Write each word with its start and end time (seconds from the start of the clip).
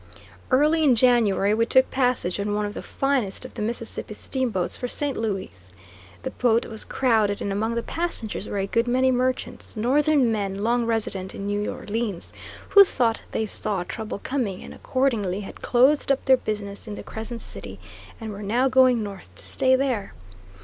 Early 0.49 0.83
in 0.83 0.95
January 0.95 1.53
we 1.53 1.67
took 1.67 1.91
passage 1.91 2.39
on 2.39 2.55
one 2.55 2.65
of 2.65 2.73
the 2.73 2.81
finest 2.81 3.45
of 3.45 3.53
the 3.53 3.61
Mississippi 3.61 4.15
steamboats 4.15 4.75
for 4.75 4.87
St. 4.87 5.15
Louis. 5.15 5.69
The 6.23 6.31
boat 6.31 6.65
was 6.65 6.83
crowded, 6.83 7.39
and 7.39 7.51
among 7.51 7.75
the 7.75 7.83
passengers 7.83 8.47
were 8.47 8.57
a 8.57 8.65
good 8.65 8.87
many 8.87 9.11
merchants, 9.11 9.77
Northern 9.77 10.31
men 10.31 10.63
long 10.63 10.87
resident 10.87 11.35
in 11.35 11.45
New 11.45 11.71
Orleans, 11.71 12.33
who 12.69 12.83
thought 12.83 13.21
they 13.29 13.45
saw 13.45 13.83
trouble 13.83 14.17
coming, 14.17 14.63
and 14.63 14.73
accordingly 14.73 15.41
had 15.41 15.61
closed 15.61 16.11
up 16.11 16.25
their 16.25 16.37
business 16.37 16.87
in 16.87 16.95
the 16.95 17.03
Crescent 17.03 17.41
City, 17.41 17.79
and 18.19 18.31
were 18.31 18.41
now 18.41 18.67
going 18.67 19.03
North 19.03 19.29
to 19.35 19.43
stay 19.45 19.75
there. 19.75 20.13